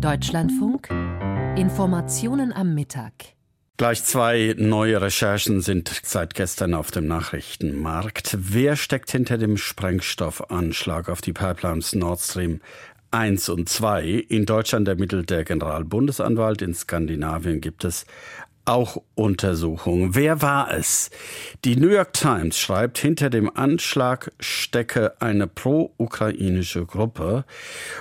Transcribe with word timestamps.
Deutschlandfunk 0.00 0.90
Informationen 1.56 2.52
am 2.52 2.72
Mittag. 2.72 3.12
Gleich 3.78 4.04
zwei 4.04 4.54
neue 4.56 5.00
Recherchen 5.00 5.60
sind 5.60 5.90
seit 6.04 6.34
gestern 6.34 6.74
auf 6.74 6.92
dem 6.92 7.08
Nachrichtenmarkt. 7.08 8.36
Wer 8.38 8.76
steckt 8.76 9.10
hinter 9.10 9.38
dem 9.38 9.56
Sprengstoffanschlag 9.56 11.08
auf 11.08 11.20
die 11.20 11.32
Pipelines 11.32 11.96
Nord 11.96 12.20
Stream 12.20 12.60
1 13.10 13.48
und 13.48 13.68
2? 13.68 14.06
In 14.28 14.46
Deutschland 14.46 14.86
ermittelt 14.86 15.30
der 15.30 15.42
Generalbundesanwalt, 15.42 16.62
in 16.62 16.74
Skandinavien 16.74 17.60
gibt 17.60 17.84
es 17.84 18.06
auch 18.68 19.02
Untersuchungen. 19.14 20.14
Wer 20.14 20.42
war 20.42 20.72
es? 20.72 21.10
Die 21.64 21.76
New 21.76 21.88
York 21.88 22.12
Times 22.12 22.58
schreibt, 22.58 22.98
hinter 22.98 23.30
dem 23.30 23.54
Anschlag 23.56 24.30
stecke 24.38 25.20
eine 25.20 25.46
pro-ukrainische 25.46 26.84
Gruppe. 26.84 27.44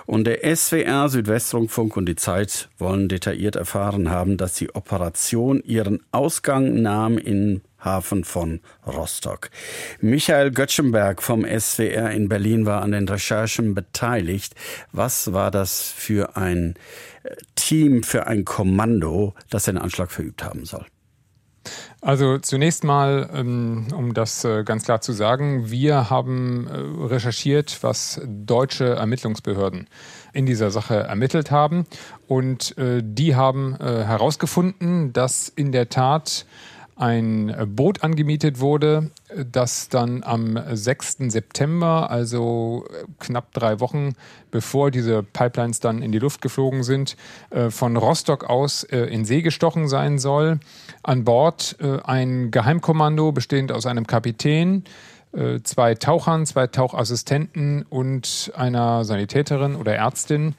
Und 0.05 0.25
der 0.25 0.55
SWR, 0.55 1.09
Südwestrundfunk 1.09 1.95
und 1.95 2.05
die 2.05 2.15
Zeit 2.15 2.69
wollen 2.77 3.07
detailliert 3.07 3.55
erfahren 3.55 4.09
haben, 4.09 4.37
dass 4.37 4.55
die 4.55 4.75
Operation 4.75 5.61
ihren 5.63 6.03
Ausgang 6.11 6.81
nahm 6.81 7.17
in 7.17 7.61
Hafen 7.79 8.23
von 8.23 8.59
Rostock. 8.85 9.49
Michael 10.01 10.51
Göttschenberg 10.51 11.21
vom 11.21 11.45
SWR 11.45 12.11
in 12.11 12.27
Berlin 12.27 12.65
war 12.65 12.81
an 12.81 12.91
den 12.91 13.07
Recherchen 13.07 13.75
beteiligt. 13.75 14.55
Was 14.91 15.31
war 15.31 15.51
das 15.51 15.81
für 15.83 16.35
ein 16.35 16.75
äh, 17.23 17.35
Team, 17.67 18.01
für 18.03 18.27
ein 18.27 18.45
Kommando, 18.45 19.33
das 19.49 19.65
den 19.65 19.77
Anschlag 19.77 20.09
verübt 20.09 20.41
haben 20.41 20.63
soll? 20.63 20.85
Also 21.99 22.37
zunächst 22.37 22.85
mal, 22.85 23.29
ähm, 23.33 23.87
um 23.93 24.13
das 24.13 24.45
äh, 24.45 24.63
ganz 24.63 24.85
klar 24.85 25.01
zu 25.01 25.11
sagen, 25.11 25.69
wir 25.69 26.09
haben 26.09 26.67
äh, 26.67 27.05
recherchiert, 27.07 27.79
was 27.81 28.21
deutsche 28.25 28.85
Ermittlungsbehörden 28.85 29.89
in 30.31 30.45
dieser 30.45 30.71
Sache 30.71 30.95
ermittelt 30.95 31.51
haben. 31.51 31.85
Und 32.27 32.75
die 32.77 33.35
haben 33.35 33.75
herausgefunden, 33.77 35.13
dass 35.13 35.49
in 35.49 35.71
der 35.71 35.89
Tat 35.89 36.45
ein 36.95 37.55
Boot 37.75 38.03
angemietet 38.03 38.59
wurde, 38.59 39.09
das 39.35 39.89
dann 39.89 40.23
am 40.23 40.57
6. 40.71 41.17
September, 41.29 42.09
also 42.09 42.85
knapp 43.19 43.53
drei 43.53 43.79
Wochen 43.79 44.15
bevor 44.51 44.91
diese 44.91 45.23
Pipelines 45.23 45.79
dann 45.79 46.01
in 46.01 46.11
die 46.11 46.19
Luft 46.19 46.41
geflogen 46.41 46.83
sind, 46.83 47.15
äh, 47.49 47.69
von 47.69 47.97
Rostock 47.97 48.45
aus 48.45 48.83
äh, 48.83 48.99
in 49.01 49.25
See 49.25 49.41
gestochen 49.41 49.87
sein 49.87 50.19
soll. 50.19 50.59
An 51.03 51.23
Bord 51.23 51.75
äh, 51.79 51.99
ein 52.03 52.51
Geheimkommando 52.51 53.31
bestehend 53.31 53.71
aus 53.71 53.85
einem 53.85 54.07
Kapitän, 54.07 54.83
zwei 55.63 55.93
Tauchern, 55.93 56.45
zwei 56.45 56.65
Tauchassistenten 56.67 57.83
und 57.83 58.51
einer 58.55 59.03
Sanitäterin 59.03 59.75
oder 59.75 59.93
Ärztin 59.93 60.55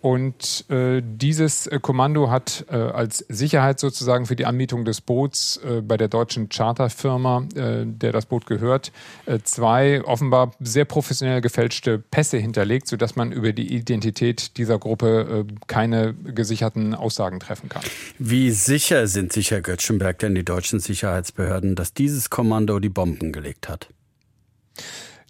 und 0.00 0.64
äh, 0.70 1.02
dieses 1.04 1.66
äh, 1.66 1.78
Kommando 1.80 2.30
hat 2.30 2.66
äh, 2.70 2.76
als 2.76 3.18
Sicherheit 3.28 3.80
sozusagen 3.80 4.26
für 4.26 4.36
die 4.36 4.46
Anmietung 4.46 4.84
des 4.84 5.00
Boots 5.00 5.58
äh, 5.64 5.80
bei 5.80 5.96
der 5.96 6.08
deutschen 6.08 6.48
Charterfirma, 6.48 7.44
äh, 7.54 7.84
der 7.84 8.12
das 8.12 8.26
Boot 8.26 8.46
gehört, 8.46 8.92
zwei 9.44 10.02
offenbar 10.04 10.52
sehr 10.60 10.84
professionell 10.84 11.40
gefälschte 11.40 11.98
Pässe 11.98 12.38
hinterlegt, 12.38 12.88
sodass 12.88 13.16
man 13.16 13.32
über 13.32 13.52
die 13.52 13.74
Identität 13.74 14.56
dieser 14.56 14.78
Gruppe 14.78 15.46
keine 15.66 16.14
gesicherten 16.14 16.94
Aussagen 16.94 17.40
treffen 17.40 17.68
kann. 17.68 17.82
Wie 18.18 18.50
sicher 18.50 19.06
sind 19.06 19.32
sich, 19.32 19.50
Herr 19.50 19.60
Göttschenberg, 19.60 20.18
denn 20.18 20.34
die 20.34 20.44
deutschen 20.44 20.80
Sicherheitsbehörden, 20.80 21.74
dass 21.74 21.94
dieses 21.94 22.30
Kommando 22.30 22.78
die 22.78 22.88
Bomben 22.88 23.32
gelegt 23.32 23.68
hat? 23.68 23.88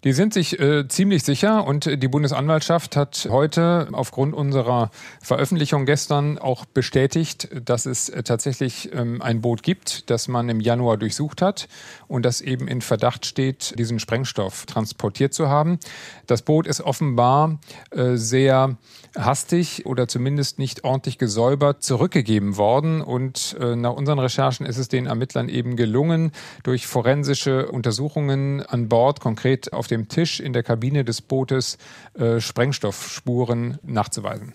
Die 0.04 0.12
sind 0.12 0.32
sich 0.32 0.60
äh, 0.60 0.86
ziemlich 0.86 1.24
sicher 1.24 1.66
und 1.66 1.86
die 2.00 2.06
Bundesanwaltschaft 2.06 2.94
hat 2.94 3.27
heute 3.30 3.88
aufgrund 3.91 4.32
unserer 4.32 4.92
Veröffentlichung 5.20 5.86
gestern 5.86 6.38
auch 6.38 6.66
bestätigt, 6.66 7.48
dass 7.64 7.84
es 7.84 8.08
äh, 8.08 8.22
tatsächlich 8.22 8.91
ähm, 8.94 9.20
ein 9.20 9.41
Boot 9.41 9.64
gibt, 9.64 10.08
das 10.08 10.28
man 10.28 10.48
im 10.50 10.60
Januar 10.60 10.98
durchsucht 10.98 11.42
hat 11.42 11.66
und 12.06 12.24
das 12.24 12.41
eben 12.41 12.69
in 12.69 12.80
Verdacht 12.80 13.26
steht, 13.26 13.76
diesen 13.76 13.98
Sprengstoff 13.98 14.66
transportiert 14.66 15.34
zu 15.34 15.48
haben. 15.48 15.81
Das 16.28 16.42
Boot 16.42 16.69
ist 16.69 16.80
offenbar 16.80 17.59
äh, 17.91 18.15
sehr 18.15 18.76
hastig 19.16 19.84
oder 19.84 20.06
zumindest 20.06 20.60
nicht 20.60 20.84
ordentlich 20.84 21.19
gesäubert 21.19 21.82
zurückgegeben 21.82 22.56
worden 22.56 23.00
und 23.00 23.56
äh, 23.60 23.75
nach 23.75 23.94
unseren 23.94 24.20
Recherchen 24.20 24.65
ist 24.65 24.78
es 24.78 24.86
den 24.86 25.06
Ermittlern 25.06 25.48
eben 25.48 25.75
gelungen, 25.75 26.30
durch 26.62 26.86
forensische 26.86 27.66
Untersuchungen 27.66 28.65
an 28.65 28.88
Bord, 28.88 29.19
konkret 29.19 29.72
auf 29.72 29.88
dem 29.88 30.09
Tisch 30.09 30.41
in 30.41 30.53
der 30.53 30.62
Kabine 30.62 31.04
des 31.04 31.21
Bootes 31.22 31.78
äh, 32.15 32.41
Sprengstoffspuren 32.41 33.78
nachzuweisen. 33.82 34.54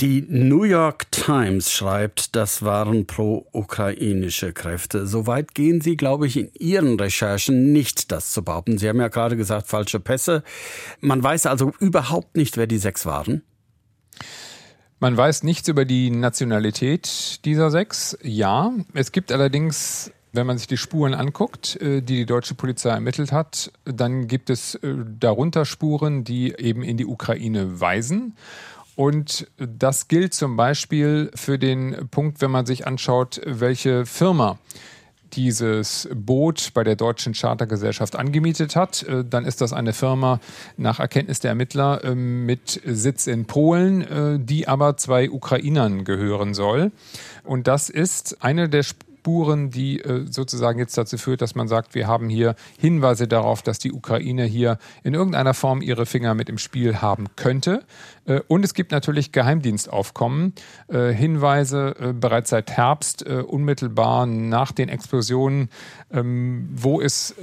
Die 0.00 0.24
New 0.26 0.62
York 0.62 1.12
Times 1.12 1.70
schreibt, 1.70 2.34
das 2.34 2.62
waren 2.62 3.06
pro-ukrainische 3.06 4.54
Kräfte. 4.54 5.06
Soweit 5.06 5.54
gehen 5.54 5.82
Sie, 5.82 5.98
glaube 5.98 6.26
ich, 6.26 6.38
in 6.38 6.50
Ihren 6.58 6.98
Recherchen 6.98 7.74
nicht, 7.74 8.10
das 8.10 8.32
zu 8.32 8.42
behaupten. 8.42 8.78
Sie 8.78 8.88
haben 8.88 8.98
ja 8.98 9.08
gerade 9.08 9.36
gesagt, 9.36 9.66
falsche 9.66 10.00
Pässe. 10.00 10.42
Man 11.00 11.22
weiß 11.22 11.44
also 11.44 11.74
überhaupt 11.80 12.34
nicht, 12.34 12.56
wer 12.56 12.66
die 12.66 12.78
sechs 12.78 13.04
waren. 13.04 13.42
Man 15.00 15.14
weiß 15.14 15.42
nichts 15.42 15.68
über 15.68 15.84
die 15.84 16.10
Nationalität 16.10 17.44
dieser 17.44 17.70
sechs. 17.70 18.16
Ja, 18.22 18.72
es 18.94 19.12
gibt 19.12 19.30
allerdings 19.30 20.12
wenn 20.32 20.46
man 20.46 20.58
sich 20.58 20.66
die 20.66 20.76
Spuren 20.76 21.14
anguckt, 21.14 21.80
äh, 21.80 22.00
die 22.02 22.20
die 22.20 22.26
deutsche 22.26 22.54
Polizei 22.54 22.90
ermittelt 22.90 23.32
hat, 23.32 23.72
dann 23.84 24.28
gibt 24.28 24.50
es 24.50 24.74
äh, 24.76 24.94
darunter 25.18 25.64
Spuren, 25.64 26.24
die 26.24 26.54
eben 26.56 26.82
in 26.82 26.96
die 26.96 27.06
Ukraine 27.06 27.80
weisen. 27.80 28.36
Und 28.96 29.46
das 29.56 30.08
gilt 30.08 30.34
zum 30.34 30.56
Beispiel 30.56 31.30
für 31.34 31.58
den 31.58 32.08
Punkt, 32.10 32.42
wenn 32.42 32.50
man 32.50 32.66
sich 32.66 32.86
anschaut, 32.86 33.40
welche 33.46 34.04
Firma 34.04 34.58
dieses 35.32 36.08
Boot 36.12 36.70
bei 36.74 36.82
der 36.82 36.96
deutschen 36.96 37.34
Chartergesellschaft 37.34 38.16
angemietet 38.16 38.74
hat, 38.74 39.04
äh, 39.04 39.24
dann 39.24 39.46
ist 39.46 39.60
das 39.60 39.72
eine 39.72 39.92
Firma 39.92 40.40
nach 40.76 40.98
Erkenntnis 41.00 41.38
der 41.40 41.50
Ermittler 41.50 42.14
mit 42.14 42.80
Sitz 42.84 43.26
in 43.26 43.46
Polen, 43.46 44.44
die 44.44 44.66
aber 44.66 44.96
zwei 44.96 45.30
Ukrainern 45.30 46.04
gehören 46.04 46.52
soll. 46.52 46.90
Und 47.44 47.68
das 47.68 47.90
ist 47.90 48.42
eine 48.42 48.68
der 48.68 48.82
Spuren, 49.20 49.68
die 49.68 50.00
äh, 50.00 50.24
sozusagen 50.30 50.78
jetzt 50.78 50.96
dazu 50.96 51.18
führt, 51.18 51.42
dass 51.42 51.54
man 51.54 51.68
sagt, 51.68 51.94
wir 51.94 52.06
haben 52.06 52.30
hier 52.30 52.54
Hinweise 52.78 53.28
darauf, 53.28 53.60
dass 53.60 53.78
die 53.78 53.92
Ukraine 53.92 54.44
hier 54.44 54.78
in 55.04 55.12
irgendeiner 55.12 55.52
Form 55.52 55.82
ihre 55.82 56.06
Finger 56.06 56.32
mit 56.32 56.48
im 56.48 56.56
Spiel 56.56 57.02
haben 57.02 57.26
könnte. 57.36 57.84
Äh, 58.24 58.40
und 58.48 58.64
es 58.64 58.72
gibt 58.72 58.92
natürlich 58.92 59.30
Geheimdienstaufkommen, 59.30 60.54
äh, 60.88 61.12
Hinweise 61.12 62.14
bereits 62.18 62.50
seit 62.50 62.70
Herbst, 62.70 63.22
unmittelbar 63.22 64.26
nach 64.26 64.72
den 64.72 64.88
Explosionen, 64.88 65.68
ähm, 66.10 66.68
wo 66.72 67.00
es 67.00 67.34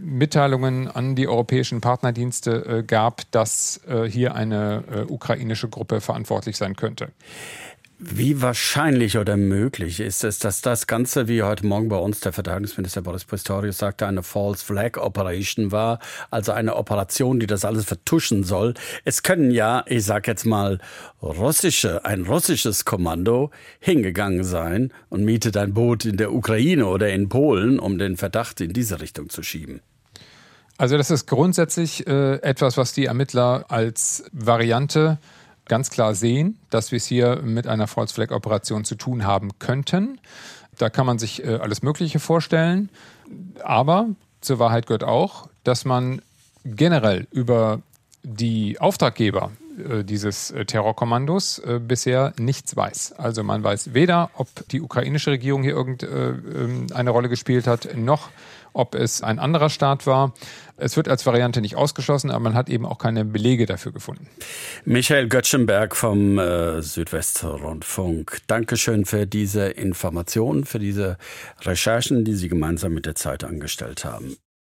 Mitteilungen 0.00 0.88
an 0.88 1.16
die 1.16 1.28
europäischen 1.28 1.80
Partnerdienste 1.80 2.84
gab, 2.86 3.30
dass 3.30 3.80
hier 4.08 4.34
eine 4.34 5.06
ukrainische 5.08 5.68
Gruppe 5.68 6.00
verantwortlich 6.00 6.56
sein 6.56 6.76
könnte. 6.76 7.08
Wie 8.02 8.40
wahrscheinlich 8.40 9.18
oder 9.18 9.36
möglich 9.36 10.00
ist 10.00 10.24
es, 10.24 10.38
dass 10.38 10.62
das 10.62 10.86
Ganze, 10.86 11.28
wie 11.28 11.42
heute 11.42 11.66
Morgen 11.66 11.90
bei 11.90 11.98
uns 11.98 12.20
der 12.20 12.32
Verteidigungsminister 12.32 13.02
Boris 13.02 13.26
Pistorius 13.26 13.76
sagte, 13.76 14.06
eine 14.06 14.22
False 14.22 14.64
Flag 14.64 14.96
Operation 14.96 15.70
war, 15.70 15.98
also 16.30 16.52
eine 16.52 16.76
Operation, 16.76 17.40
die 17.40 17.46
das 17.46 17.66
alles 17.66 17.84
vertuschen 17.84 18.42
soll? 18.42 18.72
Es 19.04 19.22
können 19.22 19.50
ja, 19.50 19.84
ich 19.86 20.06
sag 20.06 20.26
jetzt 20.28 20.46
mal, 20.46 20.78
russische, 21.20 22.02
ein 22.06 22.22
russisches 22.22 22.86
Kommando 22.86 23.50
hingegangen 23.80 24.44
sein 24.44 24.94
und 25.10 25.26
mietet 25.26 25.58
ein 25.58 25.74
Boot 25.74 26.06
in 26.06 26.16
der 26.16 26.32
Ukraine 26.32 26.86
oder 26.86 27.10
in 27.10 27.28
Polen, 27.28 27.78
um 27.78 27.98
den 27.98 28.16
Verdacht 28.16 28.62
in 28.62 28.72
diese 28.72 29.02
Richtung 29.02 29.28
zu 29.28 29.42
schieben. 29.42 29.82
Also 30.78 30.96
das 30.96 31.10
ist 31.10 31.26
grundsätzlich 31.26 32.06
äh, 32.06 32.36
etwas, 32.36 32.78
was 32.78 32.94
die 32.94 33.04
Ermittler 33.04 33.66
als 33.68 34.24
Variante 34.32 35.18
ganz 35.70 35.88
klar 35.90 36.16
sehen, 36.16 36.58
dass 36.68 36.90
wir 36.90 36.96
es 36.96 37.06
hier 37.06 37.42
mit 37.42 37.68
einer 37.68 37.86
False 37.86 38.12
Flag 38.12 38.32
Operation 38.32 38.84
zu 38.84 38.96
tun 38.96 39.24
haben 39.24 39.50
könnten. 39.60 40.18
Da 40.76 40.90
kann 40.90 41.06
man 41.06 41.20
sich 41.20 41.44
äh, 41.44 41.58
alles 41.62 41.82
Mögliche 41.82 42.18
vorstellen. 42.18 42.90
Aber 43.62 44.08
zur 44.40 44.58
Wahrheit 44.58 44.88
gehört 44.88 45.04
auch, 45.04 45.48
dass 45.62 45.84
man 45.84 46.22
generell 46.64 47.28
über 47.30 47.82
die 48.22 48.80
Auftraggeber 48.80 49.50
äh, 49.80 50.04
dieses 50.04 50.50
äh, 50.50 50.64
Terrorkommandos 50.64 51.58
äh, 51.60 51.80
bisher 51.80 52.32
nichts 52.38 52.76
weiß. 52.76 53.12
Also 53.12 53.42
man 53.42 53.62
weiß 53.62 53.94
weder, 53.94 54.30
ob 54.34 54.48
die 54.68 54.80
ukrainische 54.80 55.30
Regierung 55.30 55.62
hier 55.62 55.72
irgendeine 55.72 56.88
ähm, 56.92 57.08
Rolle 57.08 57.28
gespielt 57.28 57.66
hat, 57.66 57.96
noch 57.96 58.30
ob 58.72 58.94
es 58.94 59.22
ein 59.22 59.38
anderer 59.40 59.68
Staat 59.68 60.06
war. 60.06 60.32
Es 60.76 60.96
wird 60.96 61.08
als 61.08 61.26
Variante 61.26 61.60
nicht 61.60 61.74
ausgeschlossen, 61.76 62.30
aber 62.30 62.40
man 62.40 62.54
hat 62.54 62.68
eben 62.68 62.86
auch 62.86 62.98
keine 62.98 63.24
Belege 63.24 63.66
dafür 63.66 63.90
gefunden. 63.92 64.28
Michael 64.84 65.28
Göttschenberg 65.28 65.96
vom 65.96 66.38
Südwestrundfunk. 66.80 68.38
Dankeschön 68.46 69.06
für 69.06 69.26
diese 69.26 69.66
Informationen, 69.66 70.64
für 70.64 70.78
diese 70.78 71.18
Recherchen, 71.62 72.24
die 72.24 72.34
Sie 72.34 72.48
gemeinsam 72.48 72.94
mit 72.94 73.06
der 73.06 73.16
Zeit 73.16 73.42
angestellt 73.42 74.04
haben. 74.04 74.36